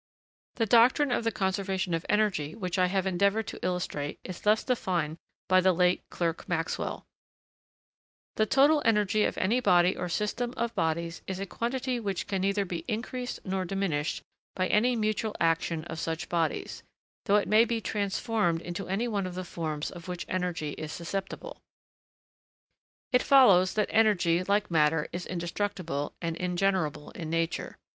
[0.55, 4.63] The doctrine of the conservation of energy which I have endeavored to illustrate is thus
[4.63, 7.05] defined by the late Clerk Maxwell:
[8.33, 12.41] 'The total energy of any body or system of bodies is a quantity which can
[12.41, 14.23] neither be increased nor diminished
[14.55, 16.81] by any mutual action of such bodies,
[17.25, 20.91] though it may be transformed into any one of the forms of which energy is
[20.91, 21.61] susceptible.'
[23.11, 27.77] It follows that energy, like matter, is indestructible and ingenerable in nature.